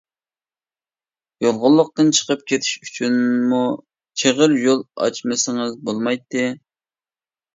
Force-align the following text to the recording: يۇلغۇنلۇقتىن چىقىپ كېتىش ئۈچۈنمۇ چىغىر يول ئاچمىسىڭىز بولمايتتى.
يۇلغۇنلۇقتىن 1.45 2.07
چىقىپ 2.19 2.41
كېتىش 2.51 2.71
ئۈچۈنمۇ 2.87 3.61
چىغىر 4.21 4.57
يول 4.63 4.83
ئاچمىسىڭىز 5.07 5.75
بولمايتتى. 5.91 6.47